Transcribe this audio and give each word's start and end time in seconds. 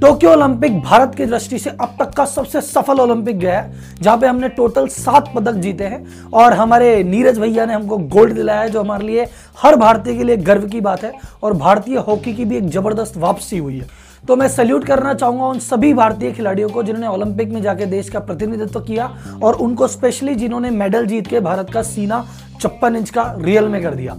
Tokyo 0.00 0.30
Olympic 0.32 0.78
Bharat 0.80 1.14
की 1.14 1.24
दृष्टि 1.26 1.58
से 1.58 1.70
अब 1.72 1.96
तक 1.98 2.14
का 2.16 2.24
सबसे 2.24 2.60
सफल 2.60 3.00
ओलंपिक 3.00 3.38
गया 3.38 3.58
है, 3.60 3.72
जहाँ 4.02 4.16
पे 4.18 4.26
हमने 4.26 4.48
टोटल 4.50 4.86
सात 4.88 5.30
पदक 5.34 5.54
जीते 5.54 5.84
हैं 5.84 6.30
और 6.32 6.52
हमारे 6.52 7.02
नीरज 7.04 7.38
भैया 7.38 7.66
ने 7.66 7.74
हमको 7.74 7.98
गोल्ड 7.98 8.34
दिलाया 8.34 8.60
है, 8.60 8.70
जो 8.70 8.80
हमारे 8.80 9.06
लिए 9.06 9.26
हर 9.62 9.76
भारतीय 9.76 10.16
के 10.16 10.24
लिए 10.24 10.36
गर्व 10.38 10.66
की 10.68 10.80
बात 10.80 11.04
है 11.04 11.12
और 11.42 11.54
भारतीय 11.54 11.98
हॉकी 11.98 12.34
की 12.34 12.44
भी 12.44 12.56
एक 12.56 12.68
ज़बरदस्त 12.68 13.16
वापसी 13.16 13.58
हुई 13.58 13.78
है। 13.78 13.86
तो 14.28 14.36
मैं 14.36 14.48
सल्यूट 14.48 14.84
करना 14.84 15.14
चाहूँगा 15.14 15.44
उन 15.44 15.58
सभी 15.58 15.92
भारतीय 15.94 16.32
खिलाड़ियों 16.32 16.68
को, 16.68 16.82
जिन्होंने 16.82 17.08
ओलंपिक 17.08 17.52
में 17.52 17.60
जाके 17.62 17.86
देश 17.86 18.08
का 18.08 18.20
प्रतिनिधित्व 18.20 18.80
किया 18.80 19.12
और 19.42 19.54
उनको 19.56 19.86
स्पेशली 19.88 20.34
जिन्होंने 20.34 20.70
मेडल 20.72 21.06
जीत 21.06 21.26
के 21.26 21.40
भारत 21.42 21.70
का 21.70 21.82
सीना 21.84 22.26
छप्पन 22.60 22.96
इंच 22.96 23.10
का 23.10 23.34
रियल 23.38 23.68
में 23.68 23.82
कर 23.82 23.94
दिया। 23.94 24.16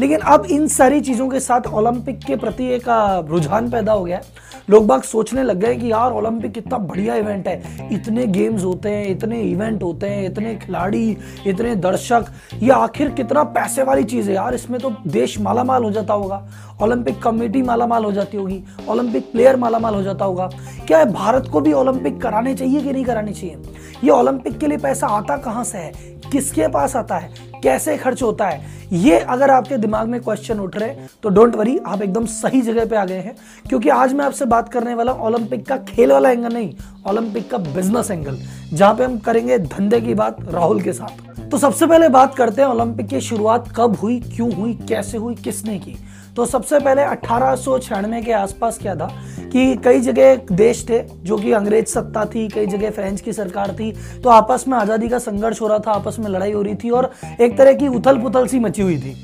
लेकिन 0.00 0.20
अब 0.20 0.46
इन 0.46 0.66
सारी 0.68 1.00
चीज़ों 1.00 1.28
के 1.28 1.40
साथ 1.40 1.66
ओलंपिक 1.68 2.18
के 2.20 2.36
प्रति 2.36 2.66
एक 2.70 2.84
रुझान 3.28 3.70
पैदा 3.70 3.92
हो 3.92 4.04
गया 4.04 4.16
है। 4.16 4.44
लोग 4.70 4.86
बाग 4.86 5.02
सोचने 5.02 5.42
लग 5.42 5.56
गए 5.56 5.74
कि 5.74 5.92
यार 5.92 6.12
ओलंपिक 6.12 6.52
कितना 6.52 6.78
बढ़िया 6.78 7.14
इवेंट 7.14 7.48
है। 7.48 7.88
इतने 7.92 8.26
गेम्स 8.26 8.64
होते 8.64 8.88
हैं, 8.88 9.06
इतने 9.06 9.40
इवेंट 9.40 9.82
होते 9.82 10.06
हैं, 10.06 10.26
इतने 10.26 10.54
खिलाड़ी, 10.54 11.16
इतने 11.46 11.76
दर्शक। 11.76 12.26
ये 12.54 12.70
आखिर 12.70 13.10
कितना 13.10 13.42
पैसे 13.42 13.82
वाली 13.82 14.04
चीज़ 14.04 14.28
है 14.28 14.34
यार। 14.34 14.54
इसमें 14.54 14.80
तो 14.80 14.92
देश 15.06 15.40
मालामाल 15.40 15.84
हो 15.84 15.90
जाता 15.90 16.14
होगा। 16.14 16.48
ओलंपिक 16.82 17.22
कमेटी 17.22 17.62
मालामाल 17.62 18.04
हो 18.04 18.12
जाती 18.12 18.36
होगी। 18.36 18.64
ओलंपिक 18.88 19.32
प्लेयर 19.32 19.56
मालामाल 19.56 19.94
हो 19.94 20.02
जाता 20.02 20.24
होगा। 20.24 20.50
क्या 20.86 21.04
भारत 21.04 21.48
को 21.52 21.60
भी 21.60 21.72
ओलंपिक 21.72 22.20
कराने 22.20 22.54
चाहिए 22.54 22.80
कि 22.80 22.92
नहीं 22.92 23.04
कराने 23.04 23.32
चाहिए? 23.32 23.56
ये 24.04 24.10
ओलंपिक 24.10 24.58
के 24.58 24.66
लिए 24.66 24.78
पैसा 24.78 25.06
आता 25.06 25.36
कहाँ 25.36 25.64
से 25.64 25.78
है? 25.78 25.92
किसके 26.32 26.68
पास 26.68 26.96
आता 26.96 27.16
है? 27.16 27.55
कैसे 27.66 27.96
खर्च 27.98 28.22
होता 28.22 28.46
है? 28.46 28.64
ये 28.94 29.18
अगर 29.18 29.50
आपके 29.50 29.76
दिमाग 29.78 30.08
में 30.08 30.20
क्वेश्चन 30.20 30.58
उठ 30.60 30.76
रहे 30.76 30.94
तो 31.22 31.28
डोंट 31.28 31.56
वरी 31.56 31.78
आप 31.86 32.02
एकदम 32.02 32.26
सही 32.26 32.60
जगह 32.62 32.84
पे 32.86 32.96
आ 32.96 33.04
गए 33.04 33.18
हैं। 33.18 33.34
क्योंकि 33.68 33.88
आज 33.90 34.12
मैं 34.12 34.24
आपसे 34.24 34.44
बात 34.46 34.68
करने 34.68 34.94
वाला 34.94 35.12
ओलंपिक 35.12 35.66
का 35.66 35.76
खेल 35.86 36.12
वाला 36.12 36.30
एंगल 36.30 36.52
नहीं 36.54 36.72
ओलंपिक 37.08 37.50
का 37.50 37.58
बिज़नेस 37.58 38.10
एंगल 38.10 38.38
जहाँ 38.72 38.94
पे 38.94 39.04
हम 39.04 39.18
करेंगे 39.20 39.58
धंधे 39.60 40.00
की 40.00 40.14
बात 40.14 40.36
राहुल 40.48 40.80
के 40.80 40.92
साथ। 40.92 41.50
तो 41.50 41.58
सबसे 41.58 41.86
पहले 41.86 42.08
बात 42.08 42.34
करते 42.34 42.62
हैं 42.62 42.68
ओलंपिक 42.68 43.06
की 43.06 43.20
शुरुआत 43.20 43.72
कब 43.76 43.96
हुई, 43.96 44.20
क्यों 44.26 44.52
हुई, 44.52 44.72
कैसे 44.88 45.18
हुई, 45.18 45.34
किसने 45.36 45.78
की? 45.78 45.96
तो 46.36 46.44
सबसे 46.46 46.78
पहले 46.80 47.02
अठारह 47.02 47.54
सौ 47.56 47.78
छियानवे 47.78 48.20
के 48.22 48.32
आसपास 48.32 48.78
क्या 48.78 48.94
था 48.94 49.06
कि 49.52 49.76
कई 49.84 50.00
जगह 50.00 50.34
देश 50.52 50.84
थे 50.88 50.98
जो 51.24 51.36
कि 51.36 51.52
अंग्रेज़ 51.52 51.86
सत्ता 51.86 52.24
थी, 52.24 52.46
कई 52.48 52.66
जगह 52.66 52.90
फ्रेंच 52.90 53.20
की 53.20 53.32
सरकार 53.32 53.72
थी 53.74 53.90
तो 54.22 54.30
आपस 54.30 54.64
में 54.68 54.76
आज़ादी 54.78 55.08
का 55.08 55.18
संघर्ष 55.18 55.60
हो 55.60 55.66
रहा 55.66 55.78
था, 55.78 55.92
आपस 55.92 56.16
में 56.18 56.28
लड़ाई 56.30 56.52
हो 56.52 56.62
रही 56.62 56.74
थी 56.74 56.90
और 56.90 57.10
एक 57.40 57.55
तरह 57.58 57.72
की 57.72 57.88
उथल 57.90 58.18
पुथल 58.18 58.46
सी 58.46 58.58
मची 58.58 58.82
हुई 58.82 58.98
थी। 58.98 59.14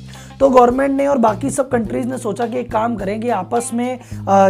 तो 0.41 0.49
गवर्नमेंट 0.51 0.97
ने 0.97 1.07
और 1.07 1.19
बाकी 1.19 1.51
सब 1.51 1.69
कंट्रीज़ 1.71 2.07
ने 2.07 2.19
सोचा 2.19 2.47
कि 2.47 2.59
एक 2.59 2.71
काम 2.73 2.95
करेंगे 2.97 3.29
आपस 3.31 3.71
में 3.75 3.99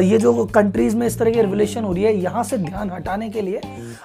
ये 0.02 0.18
जो 0.18 0.44
कंट्रीज़ 0.54 0.96
में 0.96 1.06
इस 1.06 1.18
तरह 1.18 1.30
की 1.30 1.40
रिवोल्यूशन 1.40 1.84
हो 1.84 1.92
रही 1.92 2.04
है, 2.04 2.14
यहाँ 2.14 2.44
से 2.44 2.58
ध्यान 2.58 2.90
हटाने 2.90 3.28
के 3.30 3.42
लिए 3.42 3.60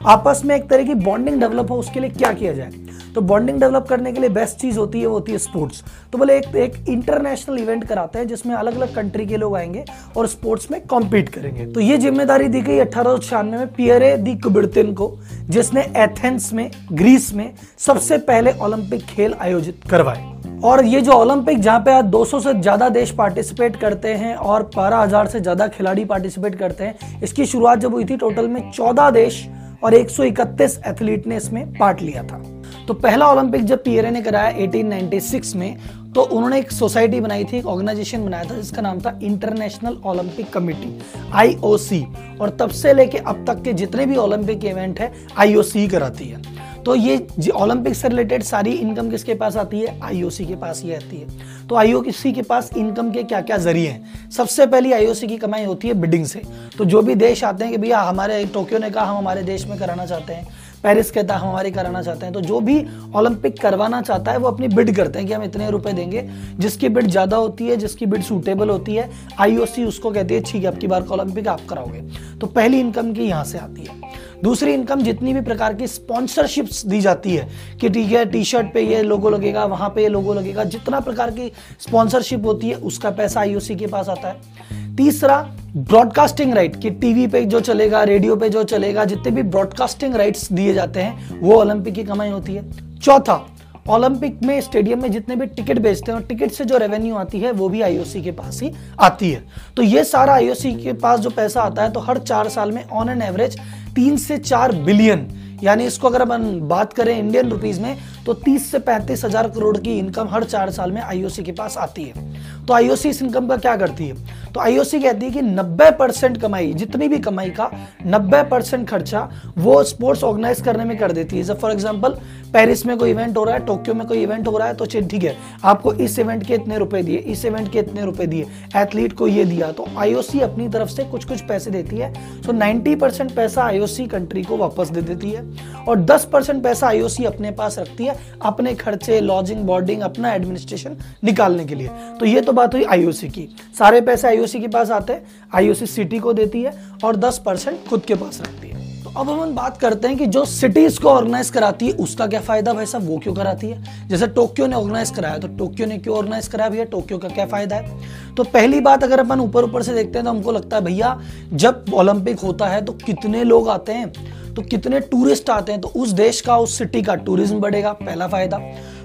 आपस 0.06 0.42
में 0.46 0.56
एक 0.56 0.70
तरह 0.70 0.84
की 0.84 0.94
बॉन्डिंग 0.96 1.40
डेवलप 1.40 1.72
हो, 1.72 1.78
उसके 1.78 2.00
लिए 2.00 2.10
क्या 2.10 2.34
किया 2.34 2.54
जाए? 2.54 2.72
तो 3.16 3.22
बॉन्डिंग 3.22 3.60
डेवलप 3.60 3.86
करने 3.90 4.12
के 4.12 4.22
लिए 4.22 4.30
बेस्ट 4.32 4.58
चीज़ 4.58 4.78
होती 4.80 5.00
है, 5.00 5.08
वो 5.08 5.14
होती 5.14 5.32
है 5.32 5.38
स्पोर्ट्स 5.38 5.84
तो 6.12 6.18
बोले 6.18 6.38
एक 6.38 6.56
एक 6.58 6.90
इंटरनेशनल 6.90 7.58
इवेंट 7.60 7.84
कराते 7.84 8.20
हैं, 8.20 8.28
जिसमें 8.28 8.56
अलग 8.56 8.76
अलग 8.76 8.94
कंट्री 8.96 9.26
के 9.26 9.38
लोग 9.38 9.56
आएँगे 9.58 9.86
और 10.18 10.28
स्पोर्ट्स 10.28 10.72
में 10.72 10.80
कॉम्पीट 10.88 11.30
करेंगे. 11.30 11.66
तो 11.66 11.80
ये 11.80 11.98
ज़िम्मेदारी 11.98 12.48
दी 12.48 12.62
गई 12.62 12.80
अठारह 12.80 13.44
में 13.44 13.68
पियरे 13.74 14.16
दी 14.18 14.36
कुबिड़तिन 14.38 14.94
को, 14.94 15.12
जिसने 15.50 15.82
एथेंस 15.98 16.52
में 16.54 16.70
ग्रीस 16.94 17.34
में 17.34 17.54
सबसे 17.80 18.18
पहले 18.20 18.54
ओलंपिक 18.62 19.06
खेल 19.06 19.34
आयोजित 19.34 19.82
करवाए. 19.90 20.34
और 20.64 20.84
ये 20.86 21.02
जो 21.02 21.14
ओलंपिक 21.14 21.60
जहाँ 21.62 21.80
पे 21.80 21.92
आज 21.92 22.06
200 22.06 22.40
से 22.40 22.54
ज़्यादा 22.54 22.88
देश 22.90 23.12
पार्टिसिपेट 23.12 23.76
करते 23.76 24.14
हैं 24.16 24.36
और 24.36 24.64
बारह 24.76 24.98
हज़ार 24.98 25.28
से 25.28 25.40
ज़्यादा 25.40 25.68
खिलाड़ी 25.68 26.06
पार्टिसिपेट 26.06 26.56
करते 26.56 26.84
हैं, 26.84 27.22
इसकी 27.24 27.46
शुरुआत 27.46 27.80
जब 27.80 27.94
हुई 27.94 28.06
थी 28.06 28.18
टोटल 28.18 28.48
में 28.48 28.72
14 28.72 29.10
देश 29.12 29.48
और 29.84 29.94
131 29.94 30.80
एथलीट 30.88 31.28
ने 31.28 31.38
इसमें 31.38 31.66
पार्ट 31.74 32.02
लिया 32.02 32.24
था. 32.24 32.44
तो 32.88 32.94
पहला 32.94 33.28
ओलंपिक 33.28 33.64
जब 33.64 33.84
पियरे 33.84 34.12
ने 34.12 34.22
कराया 34.22 34.58
1896 34.58 35.56
में 35.56 35.78
तो 36.16 36.22
उन्होंने 36.22 36.60
एक 36.60 36.72
सोसाइटी 36.72 37.20
बनाई 37.20 37.44
थी, 37.46 37.58
एक 37.58 37.66
ऑर्गेनाइजेशन 37.66 38.26
बनाया 38.26 38.44
था, 38.44 38.56
जिसका 38.56 38.82
नाम 38.82 39.00
था 39.00 39.20
इंटरनेशनल 39.24 39.98
ओलंपिक 40.06 40.50
कमेटी, 40.50 41.00
आईओसी। 41.34 42.08
और 42.42 42.50
तब 42.50 42.70
से 42.70 42.94
लेके 42.94 43.18
अब 43.18 43.46
तक 43.48 43.62
के 43.62 43.74
जितने 43.74 44.06
भी 44.06 44.16
ओलंपिक 44.16 44.66
इवेंट 44.66 45.00
है, 45.00 45.14
आईओसी 45.38 45.88
कराती 45.88 46.26
है। 46.26 46.58
तो 46.84 46.96
ये 46.96 47.28
ओलंपिक 47.56 47.94
से 47.94 48.08
रिलेटेड 48.08 48.44
सारी 48.44 48.72
इनकम 48.72 49.10
किसके 49.10 49.34
पास 49.34 49.58
आती 49.58 49.80
है? 49.80 50.00
आईओसी 50.04 50.46
के 50.46 50.56
पास 50.56 50.82
ही 50.84 50.94
आती 50.94 51.18
है। 51.18 51.28
तो 51.68 51.76
आईओसी 51.76 52.32
के 52.32 52.42
पास 52.42 52.70
इनकम 52.78 53.12
के 53.12 53.24
क्या 53.24 53.42
क्या 53.42 53.58
ज़रिए 53.58 53.90
हैं? 53.90 54.32
सबसे 54.32 54.66
पहली 54.66 54.92
आईओसी 54.92 55.28
की 55.28 55.38
कमाई 55.38 55.66
होती 55.66 55.88
है 55.88 55.94
बिडिंग 55.94 56.26
से। 56.26 56.42
तो 56.78 56.86
जो 56.86 57.02
भी 57.02 57.16
देश 57.16 57.44
आते 57.44 57.64
हैं 57.64 57.74
कि 57.74 57.80
भैया, 57.80 58.00
हमारे, 58.00 58.46
टोक्यो 58.46 58.80
ने 58.80 58.90
कहा, 58.90 59.06
हम 59.06 59.18
हमारे 59.18 59.44
देश 59.44 59.68
में 59.68 59.80
कराना 59.80 60.06
चाहते 60.06 60.34
हैं। 60.34 60.48
पेरिस 60.84 61.12
हम 61.12 61.32
हमारी 61.42 61.72
कराना 61.72 62.02
चाहते 62.02 62.26
हैं। 62.26 62.34
तो 62.34 62.42
जो 62.42 62.60
भी 62.60 62.78
ओलंपिक 63.16 63.60
करवाना 63.62 64.02
चाहता 64.02 64.32
है, 64.32 64.38
वो 64.38 64.48
अपनी 64.48 64.68
बिड 64.68 64.96
करते 64.96 65.20
हैं 65.20 65.28
कि 65.28 65.34
हम 65.34 65.44
इतने 65.44 65.70
रुपए 65.70 65.94
देंगे। 65.94 66.28
जिसकी 66.60 66.90
बिड 66.90 67.08
ज़्यादा 67.08 67.38
होती 67.38 67.68
है, 67.68 67.78
जिसकी 67.78 68.06
बिड 68.06 68.24
सूटेबल 68.24 68.70
होती 68.70 68.96
है 68.96 69.10
आईओसी 69.40 69.84
उसको 69.84 70.12
कहती 70.12 70.34
है, 70.34 70.42
ठीक 70.42 70.64
है 70.64 70.68
आपकी 70.68 70.88
बार 70.88 71.02
का 71.02 71.14
ओलंपिक 71.14 71.48
आप 71.48 71.66
कराओगे। 71.70 72.02
तो 72.40 72.48
पहली 72.48 72.80
इनकम 72.80 73.14
की 73.14 73.24
यहाँ 73.24 73.44
से 73.44 73.58
आती 73.58 73.82
है। 73.82 74.26
दूसरी 74.44 74.74
इनकम 74.74 75.02
जितनी 75.02 75.34
भी 75.34 75.42
प्रकार 75.42 75.74
की 75.74 75.88
स्पॉन्सरशिप्स 75.88 76.86
दी 76.86 77.00
जाती 77.02 77.36
है 77.36 77.48
कि 77.82 77.90
ठीक 77.90 78.12
है 78.12 78.26
टी 78.26 78.44
शर्ट 78.44 78.74
पे 78.74 78.82
ये 78.82 79.02
लोगो 79.04 79.30
लगेगा, 79.30 79.66
वहाँ 79.66 79.90
पे 79.90 80.02
ये 80.02 80.10
लोगो 80.10 80.34
लगेगा, 80.34 80.64
जितना 80.66 81.00
प्रकार 81.00 81.32
की 81.32 81.52
स्पॉन्सरशिप 81.80 82.46
होती 82.46 82.70
है, 82.70 82.76
उसका 82.76 83.12
पैसा 83.12 83.40
आईओसी 83.40 83.76
के 83.76 83.88
पास 83.88 84.10
आता 84.10 84.28
है। 84.28 84.96
तीसरा 84.96 85.42
ब्रॉडकास्टिंग 85.76 86.54
राइट 86.54 86.76
कि 86.82 86.90
टीवी 86.92 87.28
पे 87.28 87.44
जो 87.46 87.60
चलेगा 87.60 88.04
रेडियो 88.04 88.36
पे 88.36 88.50
जो 88.50 88.64
चलेगा, 88.66 89.06
जितने 89.06 89.32
भी 89.32 89.44
ब्रॉडकास्टिंग 89.46 90.16
राइट्स 90.16 90.52
दिए 90.54 90.74
जाते 90.74 91.02
हैं, 91.02 91.40
वो 91.40 91.56
ओलंपिक 91.56 91.94
की 91.94 92.04
कमाई 92.04 92.30
होती 92.30 92.56
है। 92.56 92.98
चौथा 92.98 93.46
ओलंपिक 93.90 94.42
में 94.44 94.60
स्टेडियम 94.62 95.02
में 95.02 95.12
जितने 95.12 95.36
भी 95.36 95.46
टिकट 95.48 95.80
बेचते 95.80 96.12
हैं, 96.12 96.20
और 96.20 96.26
टिकट 96.26 96.52
से 96.52 96.66
जो 96.66 96.78
रेवेन्यू 96.78 97.16
आती 97.16 97.40
है, 97.40 97.52
वो 97.52 97.70
भी 97.70 97.82
आईओसी 97.82 98.22
के 98.22 98.32
पास 98.32 98.62
ही 98.62 98.72
आती 99.00 99.30
है। 99.32 99.44
तो 99.78 99.82
ये 99.84 100.04
सारा 100.04 100.34
आईओसी 100.34 100.74
के 100.76 100.94
पास 100.96 101.20
जो 101.20 101.30
पैसा 101.30 101.62
आता 101.62 101.84
है 101.84 101.92
तो 101.92 102.00
हर 102.00 102.18
चार 102.20 102.50
साल 102.50 102.72
में 102.72 102.84
ऑन 102.84 103.10
एन 103.10 103.22
एवरेज 103.22 103.58
तीन 103.98 104.18
से 104.20 104.38
चार 104.40 104.72
बिलियन 104.84 105.28
यानी 105.64 105.86
इसको 105.86 106.08
अगर 106.08 106.22
अपन 106.22 106.44
बात 106.68 106.94
करें 106.94 107.18
इंडियन 107.18 107.50
रुपीज़ 107.50 107.80
में 107.82 107.96
तो 108.28 108.34
30 108.36 108.72
से 108.72 108.80
पैंतीस 108.80 109.24
हज़ार 109.26 109.50
करोड़ 109.50 109.78
की 109.78 109.98
इनकम 110.00 110.28
हर 110.30 110.44
चार 110.46 110.70
साल 110.72 110.92
में 110.92 111.02
आईओसी 111.02 111.44
के 111.44 111.52
पास 111.52 111.78
आती 111.78 112.04
है। 112.04 112.26
तो 112.66 112.74
आईओसी 112.74 113.10
इस 113.10 113.22
इनकम 113.22 113.48
का 113.48 113.58
क्या 113.58 113.76
करती 113.78 114.08
है? 114.08 114.16
तो 114.54 114.60
आईओसी 114.60 115.00
कहती 115.00 115.26
है 115.26 115.32
कि 115.32 115.42
90 115.44 115.92
परसेंट 116.00 116.38
कमाई, 116.38 116.74
जितनी 116.74 117.08
भी 117.08 117.20
कमाई 117.20 117.50
का 117.52 117.70
90 118.08 118.44
परसेंट 118.50 118.88
खर्चा 118.90 119.30
वो 119.58 119.84
स्पोर्ट्स 119.86 120.24
ऑर्गेनाइज 120.24 120.62
करने 120.62 120.86
में 120.86 120.98
कर 120.98 121.12
देती 121.12 121.38
है। 121.38 121.56
फॉर 121.56 121.72
एग्ज़ाम्पल 121.72 122.18
पेरिस 122.54 122.86
में 122.86 122.98
कोई 122.98 123.10
इवेंट 123.12 123.38
हो 123.38 123.44
रहा 123.44 123.56
है 123.56 123.66
टोक्यो 123.66 123.94
में 123.94 124.06
कोई 124.08 124.22
इवेंट 124.24 124.48
हो 124.48 124.58
रहा 124.58 124.68
है 124.68 124.74
तो 124.74 124.86
ठीक 124.86 125.24
है, 125.24 125.36
आपको 125.64 125.94
इस 125.94 126.18
इवेंट 126.20 126.46
के 126.46 126.54
इतने 126.54 126.78
रुपए 126.78 127.02
दिए, 127.04 127.18
इस 127.18 127.46
इवेंट 127.46 127.72
के 127.72 127.80
इतने 127.80 128.06
रुपए 128.06 128.26
दिए 128.28 128.48
एथलीट 128.78 129.14
को 129.14 129.28
ये 129.28 129.46
दिया 129.46 129.72
तो 129.72 129.88
आईओसी 129.98 130.40
अपनी 130.42 130.68
तरफ़ 130.70 130.90
से 130.90 131.04
कुछ 131.06 131.26
कुछ 131.26 131.42
पैसे 131.48 131.72
देती 131.72 131.98
है। 131.98 132.14
नाइनटी 132.50 132.96
परसेंट 132.96 133.32
पैसा 133.36 133.64
आईओसी 133.64 134.06
कंट्री 134.08 134.44
को 134.44 134.58
वापस 134.58 134.90
दे 134.90 135.02
देती 135.04 135.32
है 135.32 135.44
और 135.88 136.00
दस 136.02 136.28
परसेंट 136.34 136.64
पैसा 136.64 136.88
आईओसी 136.88 137.26
अपने 137.26 137.52
पास 137.52 137.78
रखती 137.80 138.06
है। 138.06 138.16
अपने 138.42 138.74
खर्चे 138.76 139.20
लॉजिंग 139.22 139.64
बोर्डिंग 139.64 140.02
अपना 140.02 140.34
एडमिनिस्ट्रेशन 140.34 140.98
निकालने 141.24 141.66
के 141.66 141.76
लिए। 141.76 141.90
तो 142.20 142.26
ये 142.26 142.42
तो 142.42 142.54
बात 142.54 142.74
हुई 142.76 142.84
आईओसी 142.86 143.30
की। 143.30 143.48
सारे 143.80 144.02
पैसे 144.02 144.28
आईओसी 144.28 144.60
के 144.60 144.68
पास 144.68 144.92
आते 144.92 145.14
हैं 145.14 145.26
आईओसी 145.56 145.86
सिटी 145.88 146.20
को 146.20 146.34
देती 146.34 146.62
है 146.62 146.74
और 147.04 147.16
दस 147.18 147.42
परसेंट 147.46 147.86
खुद 147.90 148.02
के 148.02 148.16
पास 148.16 148.42
रखती 148.42 148.68
है। 148.68 148.76
तो 149.04 149.10
अब 149.12 149.30
हम 149.30 149.54
बात 149.56 149.78
करते 149.78 150.08
हैं 150.08 150.18
कि 150.18 150.26
जो 150.28 150.44
सिटीज़ 150.46 151.00
को 151.02 151.10
ऑर्गेनाइज 151.10 151.50
कराती 151.50 151.88
है, 151.88 151.94
उसका 151.94 152.26
क्या 152.28 152.40
फ़ायदा 152.42 152.74
भाई 152.74 152.86
साहब? 152.86 153.08
वो 153.08 153.18
क्यों 153.18 153.34
कराती 153.34 153.68
है? 153.68 154.08
जैसे 154.10 154.28
टोक्यो 154.28 154.68
ने 154.68 154.76
ऑर्गेनाइज 154.76 155.10
कराया 155.10 155.38
तो 155.38 155.48
टोक्यो 155.58 155.86
ने 155.86 155.98
क्यों 155.98 156.18
ऑर्गेनाइज 156.18 156.48
कराया 156.48 156.70
भैया? 156.70 156.84
टोक्यो 156.86 157.18
का 157.18 157.28
क्या 157.28 157.46
फ़ायदा 157.46 157.76
है? 157.76 158.36
तो 158.36 158.44
पहली 158.46 158.80
बात 158.82 159.04
अगर 159.04 159.20
अपन 159.20 159.40
ऊपर 159.40 159.64
ऊपर 159.64 159.84
से 159.84 159.94
देखते 159.94 160.18
हैं 160.18 160.26
तो 160.26 160.32
हमको 160.32 160.52
लगता 160.52 160.78
है, 160.78 160.84
भैया, 160.84 161.20
जब 161.54 161.86
ओलंपिक 161.94 162.40
होता 162.40 162.68
है 162.68 162.84
तो 162.86 162.94
कितने 162.96 163.44
लोग 163.44 163.70
आते 163.70 163.92
हैं? 163.92 164.47
तो 164.58 164.62
कितने 164.62 165.00
टूरिस्ट 165.00 165.50
आते 165.50 165.72
हैं? 165.72 165.82
तो 165.82 165.88
उस 165.88 166.10
देश 166.10 166.42
का, 166.42 166.58
उस 166.58 166.78
सिटी 166.78 167.02
का 167.02 167.16
टूरिज़्म 167.16 167.60
बढ़ेगा, 167.60 167.92
पहला 167.94 168.28
फ़ायदा। 168.28 168.58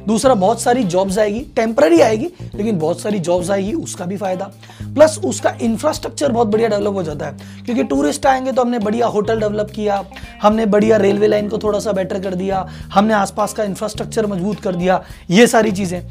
दूसरा, 0.06 0.34
बहुत 0.34 0.60
सारी 0.60 0.84
जॉब्स 0.84 1.19
आएगी 1.19 1.40
टेम्पररी 1.56 2.00
आएगी, 2.00 2.28
लेकिन 2.54 2.78
बहुत 2.78 3.00
सारी 3.00 3.19
जॉब्स 3.19 3.50
आएगी, 3.50 3.72
उसका 3.72 4.04
भी 4.04 4.16
फ़ायदा। 4.16 4.44
प्लस 4.84 5.19
उसका 5.25 5.50
इंफ्रास्ट्रक्चर 5.62 6.32
बहुत 6.32 6.49
बढ़िया 6.49 6.69
डेवलप 6.69 6.94
हो 6.94 7.02
जाता 7.02 7.26
है। 7.26 7.64
क्योंकि 7.64 7.84
टूरिस्ट 7.84 8.26
आएँगे 8.26 8.52
तो 8.52 8.62
हमने 8.62 8.78
बढ़िया 8.78 9.06
होटल 9.06 9.40
डेवलप 9.40 9.70
किया, 9.75 10.04
हमने 10.43 10.66
बढ़िया 10.66 10.96
रेलवे 10.96 11.26
लाइन 11.26 11.49
को 11.49 11.58
थोड़ा 11.58 11.78
सा 11.78 11.93
बेटर 11.93 12.20
कर 12.20 12.34
दिया, 12.34 12.69
हमने 12.94 13.14
आसपास 13.14 13.52
का 13.52 13.64
इंफ्रास्ट्रक्चर 13.64 14.26
मज़बूत 14.26 14.60
कर 14.60 14.75
दिया, 14.75 15.02
ये 15.31 15.46
सारी 15.46 15.72
चीज़ें। 15.72 16.02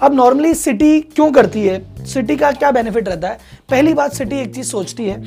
अब 0.00 0.14
नॉर्मली 0.14 0.54
सिटी 0.54 1.00
क्यों 1.00 1.32
करती 1.32 1.66
है? 1.66 2.04
सिटी 2.04 2.36
का 2.36 2.52
क्या 2.52 2.70
बेनिफिट 2.70 3.08
रहता 3.08 3.28
है? 3.28 3.38
पहली 3.70 3.94
बात 3.94 4.12
सिटी 4.12 4.36
एक 4.36 4.54
चीज़ 4.54 4.66
सोचती 4.66 5.04
है 5.04 5.22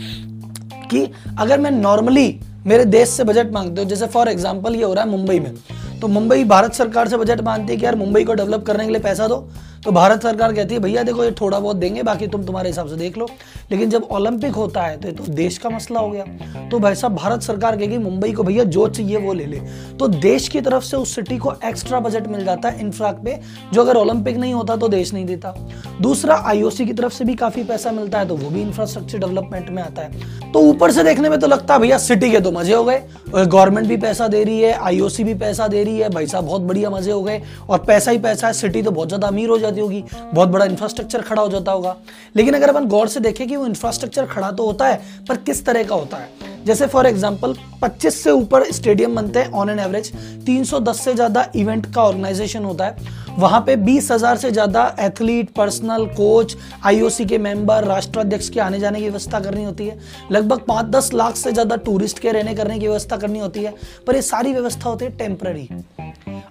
कि 0.90 1.12
अगर 1.40 1.60
मैं 1.60 1.72
नॉर्मली 1.72 2.40
मेरे 2.68 2.86
देश 2.86 3.10
से 3.10 3.24
बजट 3.24 3.52
मांगते 3.52 3.82
हो, 3.82 3.88
जैसे 3.90 4.08
फॉर 4.08 4.28
एग्ज़ाम्पल 4.28 4.76
ये 4.76 4.84
हो 4.84 4.94
रहा 4.94 5.04
है 5.04 5.10
मुंबई 5.10 5.40
में। 5.40 5.54
तो 6.02 6.08
मुंबई 6.08 6.44
भारत 6.46 6.74
सरकार 6.74 7.08
से 7.08 7.18
बजट 7.18 7.42
मांगती 7.42 7.74
है 7.74 7.78
कि 7.80 7.86
यार 7.86 7.96
मुंबई 7.96 8.24
को 8.24 8.34
डेवलप 8.34 8.66
करने 8.66 8.86
के 8.86 8.92
लिए 8.92 9.02
पैसा 9.02 9.28
दो 9.28 9.38
तो 9.86 9.92
भारत 9.92 10.24
सरकार 10.24 10.54
कहती 10.54 10.74
है, 10.74 10.80
भैया 10.80 11.04
देखो, 11.04 11.24
ये 11.24 11.32
थोड़ा 11.32 11.60
बहुत 11.60 11.76
देंगे, 11.76 12.04
बाकी 12.04 12.28
तुम 12.28 12.44
तुम्हारे 12.46 12.70
हिसाब 12.70 12.88
से 12.88 12.96
देख 12.96 13.18
लो। 13.18 13.28
लेकिन 13.72 13.90
जब 13.90 14.08
ओलंपिक 14.12 14.56
होता 14.56 14.82
है 14.82 14.98
तो 14.98 15.08
ये 15.08 15.14
तो 15.14 15.24
देश 15.26 15.58
का 15.58 15.70
मसला 15.70 16.00
हो 16.00 16.10
गया। 16.10 16.24
तो 16.70 16.80
भाई 16.80 16.96
साहब, 16.96 17.16
भारत 17.16 17.42
सरकार 17.42 17.78
कहेगी, 17.78 17.98
मुंबई 17.98 18.32
को 18.32 18.44
भैया 18.44 18.64
जो 18.66 18.88
चाहिए 18.88 19.18
वो 19.18 19.34
ले 19.34 19.46
ले। 19.46 19.60
तो 20.00 20.08
देश 20.10 20.48
की 20.48 20.62
तरफ़ 20.62 20.84
से 20.84 20.98
उस 20.98 21.14
सिटी 21.16 21.38
को 21.38 21.54
एक्स्ट्रा 21.66 22.00
बजट 22.00 22.28
मिल 22.28 22.44
जाता 22.46 22.70
है 22.70 22.80
इंफ्राक 22.80 23.22
पे, 23.26 23.40
जो 23.74 23.82
अगर 23.82 23.98
ओलंपिक 23.98 24.38
नहीं 24.38 24.54
होता 24.54 24.76
तो 24.76 24.88
देश 24.88 25.14
नहीं 25.14 25.26
देता। 25.26 25.54
दूसरा 26.02 26.36
आईओसी 26.48 26.86
की 26.86 26.94
तरफ़ 26.94 27.14
से 27.14 27.26
भी 27.26 27.36
काफ़ी 27.36 27.64
पैसा 27.64 27.92
मिलता 27.92 28.20
है 28.20 28.28
तो 28.28 28.36
वो 28.36 28.50
भी 28.50 28.62
इंफ्रास्ट्रक्चर 28.62 29.18
डेवलपमेंट 29.18 29.70
में 29.70 29.82
आता 29.84 30.02
है। 30.02 30.52
तो 30.52 30.60
ऊपर 30.62 30.92
से 30.92 31.04
देखने 31.04 31.30
में 31.30 31.40
तो 31.40 31.48
लगता 31.48 31.74
है, 31.74 31.80
भैया 31.80 31.98
सिटी 32.00 32.32
के 32.32 32.40
तो 32.40 32.52
मज़े 32.52 32.74
हो 32.74 32.84
गए। 32.84 33.02
गवर्नमेंट 33.36 33.88
भी 33.88 33.98
पैसा 33.98 34.28
दे 34.28 34.44
रही 34.44 34.62
है 34.62 34.74
आईओसी 34.74 35.24
भी 35.24 35.34
पैसा 35.36 35.68
दे 35.68 35.84
रही 35.84 36.00
है, 36.00 36.10
भाई 36.10 36.28
साहब, 36.28 36.46
बहुत 36.46 36.62
बढ़िया 36.62 36.90
मज़े 36.90 37.12
हो 37.12 37.22
गए। 37.24 37.42
और 37.70 37.80
पैसा 37.80 38.12
ही 38.12 38.20
पैसा 38.20 38.48
है 38.48 38.54
सिटी 38.54 38.82
तो 38.82 38.92
बहुत 38.92 39.08
ज़्यादा 39.08 39.28
अमीर 39.28 39.50
हो। 39.50 39.58
जाती 39.70 39.82
होगी। 39.82 40.04
बहुत 40.34 40.50
बड़ा 40.50 40.66
इंफ्रास्ट्रक्चर 40.66 41.22
खड़ा 41.22 41.42
हो 41.42 41.50
जाता 41.50 41.72
होगा। 41.72 41.96
लेकिन 42.36 42.54
अगर 42.54 42.70
अपन 42.70 42.88
गौर 42.88 43.08
से 43.08 43.20
देखें 43.20 43.48
कि 43.48 43.56
वो 43.56 43.66
इंफ्रास्ट्रक्चर 43.66 44.26
खड़ा 44.26 44.52
तो 44.52 44.66
होता 44.66 44.88
है, 44.88 45.02
पर 45.30 45.38
किस 45.38 45.66
तरह 45.66 45.84
का 45.84 45.96
होता 45.96 46.18
है? 46.18 46.48
जैसे 46.66 46.88
फॉर 46.88 47.06
एग्जांपल 47.08 47.54
25 47.82 48.16
से 48.16 48.32
ऊपर 48.32 48.64
स्टेडियम 48.72 49.16
बनते 49.16 49.40
हैं 49.40 49.52
ऑन 49.52 49.70
एन 49.70 49.80
एवरेज 49.80 50.12
310 50.46 50.94
से 50.96 51.14
ज़्यादा 51.14 51.46
इवेंट 51.56 51.86
का 51.96 52.04
ऑर्गेनाइजेशन 52.04 52.64
होता 52.64 52.86
है। 52.86 53.18
वहाँ 53.38 53.60
पे 53.62 53.76
बीस 53.78 54.12
हज़ार 54.12 54.38
से 54.38 54.52
ज़्यादा 54.52 54.84
एथलीट 55.00 55.50
पर्सनल 55.50 56.06
कोच 56.08 56.56
आईओसी 56.86 57.26
के 57.26 57.38
मेंबर 57.38 57.84
राष्ट्राध्यक्ष 57.84 58.50
के 58.50 58.60
आने 58.60 58.80
जाने 58.80 59.00
की 59.00 59.06
व्यवस्था 59.06 59.40
करनी 59.40 59.64
होती 59.64 59.88
है। 59.88 59.98
लगभग 60.32 60.66
पाँच 60.68 60.86
दस 60.88 61.10
लाख 61.14 61.36
से 61.36 61.52
ज़्यादा 61.52 61.76
टूरिस्ट 61.78 62.20
के 62.20 62.32
रहने 62.32 62.56
करने 62.56 62.80
की 62.80 62.88
व्यवस्था 62.88 63.18
करनी 63.18 63.40
होती 63.40 63.64
है। 63.64 63.74
पर 64.08 64.16
ये 64.16 64.22
सारी 64.24 64.54
व्यवस्था 64.54 64.90
होती 64.90 65.06
है 65.06 65.12
टेम्पररी 65.18 65.70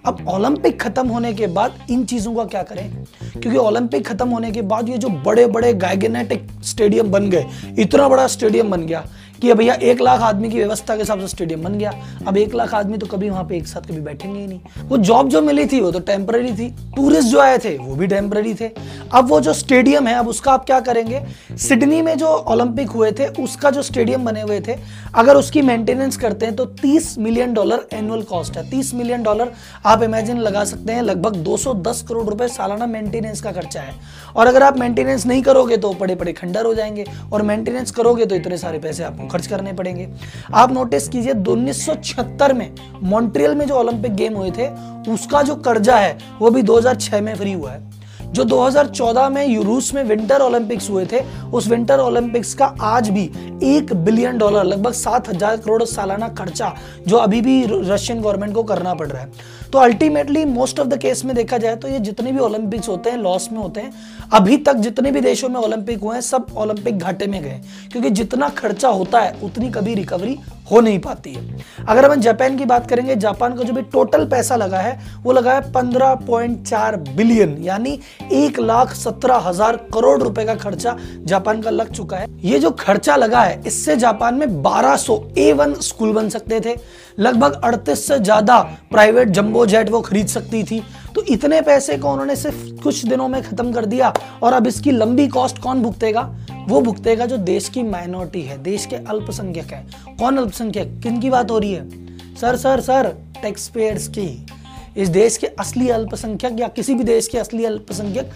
अब 0.09 0.27
ओलंपिक 0.27 0.81
खत्म 0.81 1.07
होने 1.07 1.33
के 1.33 1.47
बाद 1.47 1.73
इन 1.89 2.03
चीज़ों 2.05 2.33
का 2.35 2.43
क्या 2.43 2.61
करें? 2.63 3.05
क्योंकि 3.31 3.57
ओलंपिक 3.57 4.07
खत्म 4.07 4.27
होने 4.29 4.51
के 4.51 4.61
बाद 4.61 4.89
ये 4.89 4.97
जो 4.97 5.09
बड़े 5.25 5.45
बड़े 5.47 5.73
गाइगेनेटिक 5.73 6.47
स्टेडियम 6.63 7.11
बन 7.11 7.29
गए, 7.29 7.45
इतना 7.79 8.07
बड़ा 8.09 8.25
स्टेडियम 8.27 8.71
बन 8.71 8.85
गया 8.85 9.03
कि 9.41 9.53
भैया 9.53 9.73
एक 9.73 10.01
लाख 10.01 10.21
आदमी 10.21 10.49
की 10.49 10.57
व्यवस्था 10.57 10.95
के 10.95 11.01
हिसाब 11.01 11.19
से 11.19 11.27
स्टेडियम 11.27 11.63
बन 11.63 11.73
गया। 11.73 11.93
अब 12.27 12.37
एक 12.37 12.55
लाख 12.55 12.73
आदमी 12.73 12.97
तो 12.97 13.07
कभी 13.07 13.29
वहाँ 13.29 13.43
पे 13.43 13.57
एक 13.57 13.67
साथ 13.67 13.81
कभी 13.81 14.01
बैठेंगे 14.01 14.39
ही 14.39 14.47
नहीं। 14.47 14.59
वो 14.87 14.97
जॉब 14.97 15.29
जो 15.29 15.41
मिली 15.41 15.65
थी, 15.65 15.81
वो 15.81 15.91
तो 15.91 15.99
टेम्पररी 15.99 16.51
थी। 16.51 16.69
टूरिस्ट 16.95 17.29
जो 17.29 17.39
आए 17.39 17.57
थे, 17.57 17.77
वो 17.77 17.95
भी 17.95 18.07
टेम्पररी 18.07 18.53
थे। 18.53 18.69
अब 19.11 19.29
वो 19.29 19.39
जो 19.39 19.53
स्टेडियम 19.53 20.07
है, 20.07 20.15
अब 20.15 20.27
उसका 20.27 20.51
आप 20.51 20.65
क्या 20.65 20.79
करेंगे? 20.79 21.23
सिडनी 21.57 22.01
में 22.01 22.17
जो 22.17 22.27
ओलंपिक 22.27 22.89
हुए 22.89 23.11
थे, 23.11 23.27
उसका 23.27 23.69
जो 23.69 23.81
स्टेडियम 23.81 24.25
बने 24.25 24.41
हुए 24.41 24.59
थे, 24.59 24.75
अगर 25.15 25.35
उसकी 25.35 25.61
मेंटेनेंस 25.61 26.17
करते 26.17 26.45
हैं 26.45 26.55
तो 26.55 26.65
30 26.65 27.15
मिलियन 27.19 27.53
डॉलर 27.53 27.87
एनुअल 27.93 28.21
कॉस्ट 28.21 28.57
है। 28.57 28.69
30 28.69 28.93
मिलियन 28.93 29.23
डॉलर 29.23 29.51
आप 29.85 30.03
इमेजिन 30.03 30.37
लगा 30.37 30.63
सकते 30.63 30.93
हैं, 30.93 31.01
लगभग 31.01 31.35
210 31.35 32.01
करोड़ 32.01 32.25
रुपए 32.27 32.47
सालाना 32.47 32.85
मेंटेनेंस 32.85 33.41
का 33.41 33.51
खर्चा 33.51 33.81
है। 33.81 33.93
और 34.35 34.47
अगर 34.47 34.63
आप 34.63 34.77
मेंटेनेंस 34.77 35.25
नहीं 35.25 35.43
करोगे 35.43 35.77
तो 35.77 35.93
बड़े 35.93 36.15
बड़े 36.15 36.33
खंडर 36.33 36.65
हो 36.65 36.73
जाएँगे। 36.73 37.05
और 37.33 37.41
मेंटेनेंस 37.41 37.91
करोगे 37.91 38.25
तो 38.25 38.35
इतने 38.35 38.57
सारे 38.57 38.79
पैसे 38.79 39.03
आपको 39.03 39.27
खर्च 39.29 39.47
करने 39.47 39.73
पड़ेंगे। 39.73 40.07
आप 40.53 40.71
नोटिस 40.71 41.07
कीजिए, 41.09 41.33
उन्नीस 41.49 41.85
में 42.53 42.71
मॉन्ट्रियल 43.03 43.55
में 43.55 43.65
जो 43.67 43.75
ओलंपिक 43.75 44.15
गेम 44.15 44.35
हुए 44.35 44.51
थे, 44.51 44.69
उसका 45.13 45.41
जो 45.41 45.55
कर्जा 45.55 45.95
है, 45.95 46.17
वो 46.39 46.51
भी 46.51 46.61
2006 46.61 47.21
में 47.21 47.35
फ्री 47.35 47.53
हुआ 47.53 47.71
है। 47.71 47.87
जो 48.29 48.43
2014 48.43 49.29
में 49.29 49.57
रूस 49.59 49.93
में 49.93 50.03
विंटर 50.03 50.41
ओलंपिक्स 50.41 50.89
हुए 50.89 51.05
थे, 51.05 51.21
उस 51.53 51.67
विंटर 51.67 51.99
ओलंपिक्स 51.99 52.53
का 52.53 52.65
आज 52.81 53.09
भी 53.09 53.23
एक 53.65 53.93
बिलियन 53.95 54.37
डॉलर 54.37 54.63
लगभग 54.63 54.91
सात 54.93 55.29
हज़ार 55.29 55.57
करोड़ 55.57 55.83
सालाना 55.83 56.27
खर्चा 56.29 56.73
जो 57.07 57.17
अभी 57.17 57.41
भी 57.41 57.63
रशियन 57.69 58.21
गवर्नमेंट 58.21 58.53
को 58.53 58.63
करना 58.63 58.93
पड़ 58.93 59.07
रहा 59.07 59.21
है। 59.21 59.31
तो 59.73 59.79
ultimately 59.79 60.43
most 60.45 60.79
of 60.79 60.87
the 60.87 60.97
case 61.01 61.23
में 61.25 61.35
देखा 61.35 61.57
जाए 61.57 61.75
तो 61.75 61.87
ये 61.87 61.99
जितने 62.01 62.31
भी 62.31 62.39
ओलंपिक्स 62.39 62.89
होते 62.89 63.09
हैं 63.09 63.17
लॉस 63.17 63.47
में 63.51 63.59
होते 63.59 63.81
हैं, 63.81 63.91
अभी 64.33 64.57
तक 64.59 64.75
जितने 64.77 65.11
भी 65.11 65.21
देशों 65.21 65.49
में 65.49 65.59
ओलंपिक 65.59 65.99
हुए 65.99 66.13
हैं, 66.15 66.21
सब 66.21 66.45
ओलंपिक 66.55 66.97
घाटे 66.97 67.27
में 67.27 67.41
गए 67.43 67.59
क्योंकि 67.91 68.09
जितना 68.11 68.49
खर्चा 68.51 68.89
होता 68.89 69.19
है, 69.19 69.35
उतनी 69.43 69.69
कभी 69.71 69.93
रिकवरी 69.95 70.37
हो 70.71 70.79
नहीं 70.81 70.99
पाती 70.99 71.33
है। 71.33 71.63
अगर 71.87 72.05
हम 72.05 72.19
जापान 72.21 72.57
की 72.57 72.65
बात 72.65 72.89
करेंगे, 72.89 73.15
जापान 73.15 73.55
का 73.55 73.63
जो 73.63 73.73
भी 73.73 73.81
टोटल 73.83 74.25
पैसा 74.29 74.55
लगा 74.55 74.79
है, 74.79 74.99
वो 75.23 75.31
लगा 75.31 75.53
है 75.53 75.71
पंद्रह 75.71 76.13
पॉइंट 76.27 76.61
चार 76.67 76.95
बिलियन 77.09 77.57
यानी 77.61 77.97
एक 78.33 78.59
लाख 78.59 78.93
सत्रह 78.95 79.37
हज़ार 79.47 79.77
करोड़ 79.93 80.21
रुपए 80.21 80.45
का 80.45 80.55
खर्चा 80.55 80.95
जापान 81.23 81.61
का 81.61 81.69
लग 81.69 81.91
चुका 81.91 82.17
है। 82.17 82.27
ये 82.41 82.59
जो 82.59 82.71
खर्चा 82.71 83.15
लगा 83.15 83.41
है, 83.41 83.61
इससे 83.67 83.95
जापान 83.97 84.35
में 84.35 84.61
बारह 84.63 84.95
1200 84.95 85.21
ए 85.37 85.51
वन 85.53 85.73
स्कूल 85.81 86.13
बन 86.13 86.29
सकते 86.29 86.59
थे। 86.59 86.75
लगभग 87.19 87.61
अड़तीस 87.63 88.05
से 88.07 88.17
ज़्यादा 88.19 88.59
प्राइवेट 88.91 89.29
जंबो 89.59 89.65
जेट 89.65 89.89
वो 89.89 89.99
खरीद 90.01 90.27
सकती 90.27 90.63
थी। 90.63 90.81
तो 91.15 91.21
इतने 91.23 91.61
पैसे 91.61 91.97
को 91.97 92.09
उन्होंने 92.09 92.35
सिर्फ़ 92.35 92.81
कुछ 92.83 93.05
दिनों 93.05 93.27
में 93.27 93.41
खत्म 93.43 93.71
कर 93.73 93.85
दिया। 93.85 94.13
और 94.43 94.53
अब 94.53 94.67
इसकी 94.67 94.91
लंबी 94.91 95.27
कॉस्ट 95.27 95.57
कौन 95.57 95.81
भुगतेगा? 95.81 96.21
वो 96.67 96.81
भुगतेगा 96.81 97.25
जो 97.25 97.37
देश 97.39 97.69
की 97.69 97.83
माइनॉरिटी 97.83 98.41
है, 98.41 98.57
देश 98.63 98.85
के 98.85 98.95
अल्पसंख्यक 98.95 99.73
है। 99.73 99.85
कौन 100.19 100.37
अल्पसंख्यक? 100.37 100.99
किन 101.03 101.19
की 101.19 101.29
बात 101.29 101.51
हो 101.51 101.59
रही 101.59 101.73
है? 101.73 101.89
Sir 102.35 102.55
sir 102.55 102.81
sir 102.81 103.13
tax 103.41 103.67
payers 103.67 104.07
की। 104.07 104.45
इस 104.97 105.09
देश 105.09 105.37
के 105.37 105.47
असली 105.59 105.89
अल्पसंख्यक 105.89 106.59
या 106.59 106.67
किसी 106.67 106.93
भी 106.93 107.03
देश 107.03 107.27
के 107.27 107.37
असली 107.37 107.65
अल्पसंख्यक 107.65 108.31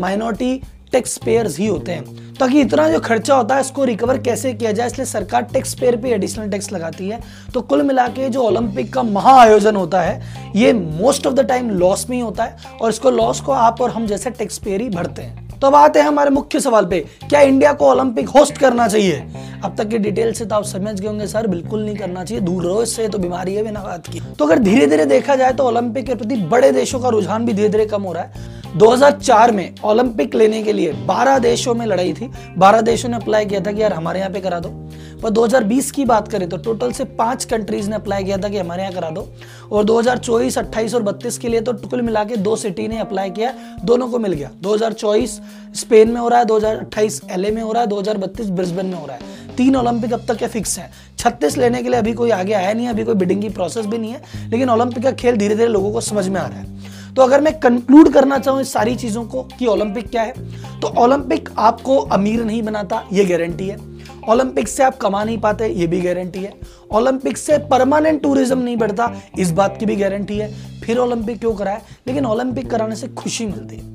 माइनॉरिटी 0.00 0.60
टैक्स 0.92 1.16
पेयर्स 1.18 1.58
ही 1.58 1.66
होते 1.66 1.92
हैं। 1.92 2.29
ताकि 2.40 2.60
इतना 2.60 2.88
जो 2.88 2.98
खर्चा 3.00 3.34
होता 3.34 3.54
है, 3.54 3.60
इसको 3.60 3.84
रिकवर 3.84 4.18
कैसे 4.18 4.52
किया 4.54 4.72
जाए? 4.72 4.86
इसलिए 4.86 5.06
सरकार 5.06 5.42
टैक्स 5.42 5.74
पेयर 5.74 5.96
पे 5.96 6.10
एडिशनल 6.10 6.50
टैक्स 6.50 6.72
लगाती 6.72 7.08
है। 7.08 7.20
तो 7.54 7.60
कुल 7.62 7.82
मिला 7.82 8.06
के 8.08 8.28
जो 8.28 8.42
ओलंपिक 8.42 8.92
का 8.92 9.02
महा 9.02 9.34
आयोजन 9.40 9.76
होता 9.76 10.00
है, 10.00 10.52
ये 10.56 10.72
most 10.72 11.26
of 11.26 11.34
the 11.34 11.40
time 11.40 11.70
loss 11.70 12.08
में 12.10 12.16
ही 12.16 12.22
होता 12.22 12.44
है 12.44 12.56
और 12.82 12.90
इसको 12.90 13.10
लॉस 13.10 13.40
को 13.40 13.52
आप 13.52 13.80
और 13.80 13.90
हम 13.90 14.06
जैसे 14.06 14.30
टैक्स 14.30 14.58
पेयर 14.58 14.80
ही 14.80 14.88
भरते 14.88 15.22
हैं। 15.22 15.48
तो 15.60 15.66
अब 15.66 15.74
आते 15.74 16.00
हैं 16.00 16.06
हमारे 16.06 16.30
मुख्य 16.30 16.60
सवाल 16.60 16.86
पे। 16.86 16.98
क्या 17.28 17.40
इंडिया 17.40 17.72
को 17.72 17.86
ओलंपिक 17.86 18.28
होस्ट 18.28 18.58
करना 18.58 18.86
चाहिए? 18.88 19.18
अब 19.64 19.74
तक 19.78 19.88
की 19.88 19.98
डिटेल 19.98 20.32
से 20.32 20.44
तो 20.44 20.54
आप 20.56 20.64
समझ 20.64 20.98
गए 21.00 21.06
होंगे, 21.08 21.26
सर, 21.26 21.46
बिल्कुल 21.46 21.84
नहीं 21.84 21.96
करना 21.96 22.24
चाहिए। 22.24 22.44
दूर 22.44 22.64
रहो 22.64 22.82
इससे 22.82 23.08
तो 23.08 23.18
बीमारी 23.18 23.54
है 23.54 23.62
बिना 23.62 23.80
बात 23.80 24.06
की। 24.06 24.20
तो 24.38 24.44
अगर 24.44 24.58
धीरे 24.58 24.86
धीरे 24.86 25.04
देखा 25.06 25.36
जाए 25.36 25.52
तो 25.52 25.64
ओलंपिक 25.64 26.06
के 26.06 26.14
प्रति 26.14 26.36
बड़े 26.46 26.70
देशों 26.72 27.00
का 27.00 27.08
रुझान 27.08 27.46
भी 27.46 27.52
धीरे 27.52 27.68
धीरे 27.68 27.86
कम 27.86 28.02
हो 28.02 28.12
रहा 28.12 28.22
है। 28.22 28.58
2004 28.76 29.50
में 29.50 29.74
ओलंपिक 29.84 30.34
लेने 30.34 30.62
के 30.62 30.72
लिए 30.72 30.92
12 30.92 31.38
देशों 31.38 31.74
में 31.74 31.86
लड़ाई 31.86 32.12
थी। 32.12 32.30
12 32.58 32.80
देशों 32.80 33.08
ने 33.08 33.16
अप्लाई 33.16 33.46
किया 33.46 33.60
था 33.60 33.72
कि 33.72 33.82
यार 33.82 33.92
हमारे 33.92 34.20
यहाँ 34.20 34.32
पे 34.32 34.40
करा 34.40 34.60
दो। 34.60 34.68
पर 35.22 35.30
2020 35.30 35.90
की 35.90 36.04
बात 36.04 36.28
करें 36.28 36.48
तो 36.48 36.56
टोटल 36.56 36.92
से 36.92 37.04
पाँच 37.04 37.44
कंट्रीज़ 37.44 37.90
ने 37.90 37.96
अप्लाई 37.96 38.24
किया 38.24 38.36
था 38.36 38.48
कि 38.48 38.58
हमारे 38.58 38.82
यहाँ 38.82 38.94
करा 38.94 39.10
दो। 39.10 39.32
और 39.72 39.84
2024, 39.84 40.58
28 40.58 40.94
और 40.94 41.02
32 41.02 41.38
के 41.38 41.48
लिए 41.48 41.60
तो 41.60 41.72
कुल 41.72 42.02
मिला 42.02 42.24
के 42.24 42.36
दो 42.36 42.56
सिटी 42.56 42.88
ने 42.88 42.98
अप्लाई 42.98 43.30
किया। 43.30 43.54
दोनों 43.84 44.08
को 44.08 44.18
मिल 44.18 44.32
गया। 44.32 44.50
2024 44.62 45.40
स्पेन 45.74 46.10
में 46.10 46.20
हो 46.20 46.28
रहा 46.28 46.38
है 46.38 46.44
2028 46.44 47.22
एलए 47.30 47.50
में 47.50 47.62
हो 47.62 47.72
रहा 47.72 47.82
है 47.82 47.88
2032 47.88 48.50
ब्रिस्बेन 48.50 48.86
में 48.86 48.94
हो 48.94 49.06
रहा 49.06 49.16
है। 49.16 49.56
तीन 49.56 49.76
ओलंपिक 49.76 50.12
अब 50.12 50.24
तक 50.28 50.36
के 50.36 50.46
फिक्स 50.46 50.78
हैं? 50.78 50.90
छत्तीस 51.18 51.58
लेने 51.58 51.82
के 51.82 51.88
लिए 51.88 51.98
अभी 51.98 52.12
कोई 52.12 52.30
आगे 52.30 52.52
आया 52.52 52.72
नहीं 52.72 52.88
अभी 52.88 53.04
कोई 53.04 53.14
बिडिंग 53.14 53.42
की 53.42 53.48
प्रोसेस 53.48 53.86
भी 53.86 53.98
नहीं 53.98 54.12
है। 54.12 54.50
लेकिन 54.50 54.70
ओलंपिक 54.70 55.04
का 55.04 55.12
खेल 55.12 55.36
धीरे 55.36 55.54
धीरे 55.54 55.68
लोगों 55.68 55.92
को 55.92 56.00
समझ 56.00 56.28
में 56.28 56.40
आ 56.40 56.46
रहा 56.46 56.58
है। 56.58 56.79
तो 57.16 57.22
अगर 57.22 57.40
मैं 57.40 57.58
कंक्लूड 57.60 58.12
करना 58.12 58.38
चाहूँ 58.38 58.60
इस 58.60 58.72
सारी 58.72 58.94
चीज़ों 58.96 59.24
को 59.24 59.42
कि 59.58 59.66
ओलंपिक 59.66 60.08
क्या 60.10 60.22
है 60.22 60.80
तो 60.80 60.88
ओलंपिक 60.98 61.48
आपको 61.58 61.96
अमीर 61.98 62.44
नहीं 62.44 62.62
बनाता, 62.62 63.02
ये 63.12 63.24
गारंटी 63.24 63.68
है। 63.68 63.76
ओलंपिक 64.28 64.68
से 64.68 64.82
आप 64.82 64.96
कमा 64.96 65.22
नहीं 65.24 65.38
पाते, 65.38 65.68
ये 65.68 65.86
भी 65.86 66.00
गारंटी 66.00 66.38
है। 66.38 66.52
ओलंपिक 66.92 67.38
से 67.38 67.58
परमानेंट 67.68 68.22
टूरिज़्म 68.22 68.58
नहीं 68.58 68.76
बढ़ता, 68.76 69.12
इस 69.38 69.50
बात 69.52 69.76
की 69.78 69.86
भी 69.86 69.96
गारंटी 69.96 70.38
है। 70.38 70.80
फिर 70.80 70.98
ओलंपिक 70.98 71.38
क्यों 71.40 71.54
कराए? 71.54 71.80
लेकिन 72.06 72.26
ओलंपिक 72.26 72.70
कराने 72.70 72.96
से 72.96 73.08
खुशी 73.10 73.46
मिलती 73.46 73.76
है। 73.76 73.88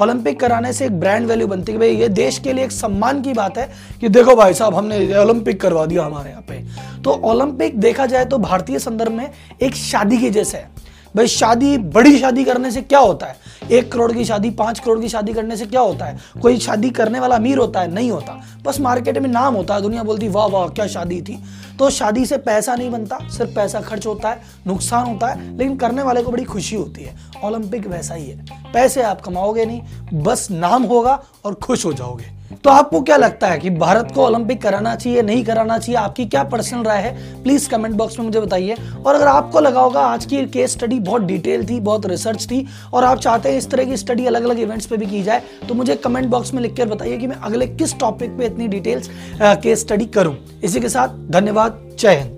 ओलंपिक 0.00 0.38
कराने 0.40 0.72
से 0.72 0.84
एक 0.86 0.98
ब्रांड 1.00 1.26
वैल्यू 1.26 1.46
बनती 1.46 1.72
है 1.72 1.78
भाई, 1.78 1.90
ये 1.90 2.08
देश 2.10 2.38
के 2.38 2.52
लिए 2.52 2.64
एक 2.64 2.72
सम्मान 2.72 3.22
की 3.22 3.32
बात 3.32 3.58
है 3.58 3.68
कि 4.00 4.08
देखो 4.08 4.34
भाई 4.36 4.54
साहब, 4.54 4.74
हमने 4.74 5.18
ओलंपिक 5.18 5.60
करवा 5.60 5.84
दिया 5.86 6.04
हमारे 6.04 6.30
यहाँ 6.30 6.42
पे। 6.42 6.64
तो 7.02 7.20
ओलंपिक 7.24 7.78
देखा 7.80 8.06
जाए 8.06 8.24
तो 8.24 8.38
भारतीय 8.38 8.78
संदर्भ 8.78 9.12
में 9.12 9.30
एक 9.62 9.74
शादी 9.74 10.18
के 10.18 10.30
जैसे 10.30 10.58
है। 10.58 10.75
भाई, 11.16 11.26
शादी, 11.26 11.78
बड़ी 11.78 12.18
शादी 12.18 12.44
करने 12.44 12.70
से 12.70 12.82
क्या 12.82 12.98
होता 12.98 13.26
है? 13.26 13.36
एक 13.70 13.92
करोड़ 13.92 14.12
की 14.12 14.24
शादी, 14.24 14.50
पाँच 14.50 14.78
करोड़ 14.78 15.00
की 15.00 15.08
शादी 15.08 15.32
करने 15.32 15.56
से 15.56 15.66
क्या 15.66 15.80
होता 15.80 16.04
है? 16.04 16.18
कोई 16.42 16.58
शादी 16.58 16.90
करने 16.90 17.20
वाला 17.20 17.36
अमीर 17.36 17.58
होता 17.58 17.80
है? 17.80 17.92
नहीं 17.92 18.10
होता। 18.10 18.40
बस 18.62 18.80
मार्केट 18.80 19.18
में 19.18 19.30
नाम 19.30 19.54
होता 19.54 19.74
है, 19.74 19.82
दुनिया 19.82 20.02
बोलती, 20.02 20.28
वाह 20.28 20.46
वाह, 20.46 20.68
क्या 20.68 20.86
शादी 20.86 21.22
थी? 21.22 21.44
तो 21.78 21.90
शादी 21.90 22.26
से 22.26 22.38
पैसा 22.38 22.74
नहीं 22.74 22.90
बनता, 22.90 23.18
सिर्फ़ 23.28 23.54
पैसा 23.54 23.80
खर्च 23.80 24.06
होता 24.06 24.30
है, 24.30 24.42
नुकसान 24.66 25.06
होता 25.06 25.26
है, 25.26 25.56
लेकिन 25.56 25.76
करने 25.76 26.02
वाले 26.02 26.22
को 26.22 26.30
बड़ी 26.30 26.44
खुशी 26.44 26.76
होती 26.76 27.02
है। 27.02 27.16
ओलंपिक 27.44 27.86
वैसा 27.86 28.14
ही 28.14 28.26
है। 28.26 28.46
पैसे 28.74 29.02
आप 29.02 29.20
कमाओगे 29.20 29.64
नहीं, 29.64 29.82
बस 30.22 30.48
नाम 30.50 30.82
होगा 30.82 31.24
और 31.44 31.54
खुश 31.54 31.86
हो 31.86 31.92
जाओगे। 31.92 32.35
तो 32.54 32.70
आपको 32.70 33.00
क्या 33.00 33.16
लगता 33.16 33.48
है 33.48 33.58
कि 33.58 33.70
भारत 33.70 34.10
को 34.14 34.24
ओलंपिक 34.24 34.60
कराना 34.62 34.94
चाहिए, 34.94 35.22
नहीं 35.22 35.44
कराना 35.44 35.78
चाहिए? 35.78 35.96
आपकी 35.96 36.26
क्या 36.26 36.42
पर्सनल 36.44 36.82
राय 36.82 37.00
है? 37.02 37.42
प्लीज़ 37.42 37.68
कमेंट 37.70 37.94
बॉक्स 37.94 38.18
में 38.18 38.26
मुझे 38.26 38.40
बताइए। 38.40 38.76
और 39.06 39.14
अगर 39.14 39.26
आपको 39.26 39.60
लगा 39.60 39.80
होगा 39.80 40.00
आज 40.02 40.24
की 40.24 40.44
केस 40.46 40.72
स्टडी 40.72 40.98
बहुत 41.00 41.22
डिटेल 41.22 41.68
थी, 41.68 41.80
बहुत 41.80 42.06
रिसर्च 42.06 42.46
थी, 42.46 42.66
और 42.94 43.04
आप 43.04 43.18
चाहते 43.18 43.48
हैं 43.48 43.58
इस 43.58 43.70
तरह 43.70 43.84
की 43.84 43.96
स्टडी 43.96 44.26
अलग 44.26 44.44
अलग 44.44 44.60
इवेंट्स 44.60 44.86
पे 44.86 44.96
भी 44.96 45.06
की 45.06 45.22
जाए 45.22 45.42
तो 45.68 45.74
मुझे 45.74 45.96
कमेंट 45.96 46.28
बॉक्स 46.28 46.54
में 46.54 46.62
लिखकर 46.62 46.88
बताइए 46.88 47.18
कि 47.18 47.26
मैं 47.26 47.36
अगले 47.36 47.66
किस 47.66 47.98
टॉपिक 47.98 48.36
पे 48.38 48.46
इतनी 48.46 48.68
डिटेल्स 48.68 49.10
केस 49.42 49.80
स्टडी 49.80 50.06
करूँ। 50.08 50.36
इसी 50.64 50.80
के 50.80 50.88
साथ 50.88 51.18
धन्यवाद। 51.30 51.80
जय 51.98 52.14
हिंद। 52.14 52.35